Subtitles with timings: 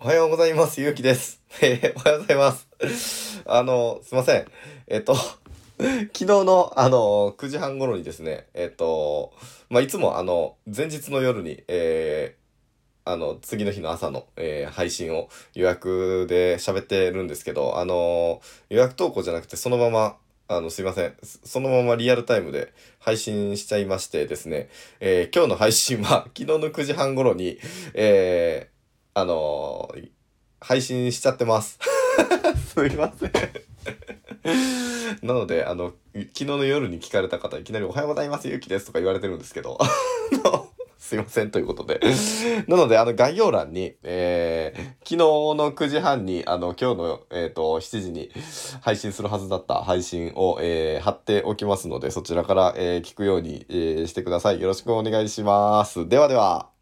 [0.00, 0.80] おはようございます。
[0.80, 1.42] ゆうきです。
[1.60, 3.42] えおはようございます。
[3.46, 4.46] あの、すいません。
[4.86, 5.16] えっ、と、
[5.76, 9.32] 昨日の、あの、9時半頃にですね、えっ、と、
[9.68, 21.16] まあ、いつも、あの、前日の夜に、えーあの、次の日の朝の、え配信を予約で喋ってるんですけど、あの、予約投稿じゃなくて、そのまま、あの、すいません。
[21.22, 24.68] そのままリアルタイムで配信しちゃいましてですね、
[25.00, 27.58] え今日の配信は昨日の9時半頃に、
[27.94, 28.77] えー
[29.18, 30.08] あのー
[30.60, 31.78] 配信しちゃってます。
[32.74, 33.30] すいません。
[35.22, 39.78] なので、あの、昨日の夜に聞かれた方、いきなりおはようございます、ゆうきですとか言われてるんですけど、
[40.98, 42.00] すいませんということで。
[42.66, 48.30] なので、あの、概要欄に、えー昨日の9時半に、あの、今日の、えっ、と、7時に
[48.82, 54.60] 配信するはずだった配信を、えー貼っておきますので、そちらから、えー聞くように、えーしてください。
[54.60, 56.08] よろしくお願いします。
[56.08, 56.77] ではでは。